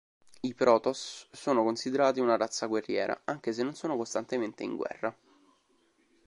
I 0.39 0.55
Protoss 0.55 1.27
sono 1.31 1.61
considerati 1.63 2.19
una 2.21 2.35
razza 2.35 2.65
guerriera 2.65 3.21
anche 3.25 3.53
se 3.53 3.61
non 3.61 3.75
sono 3.75 3.95
costantemente 3.97 4.63
in 4.63 4.75
guerra. 4.75 5.15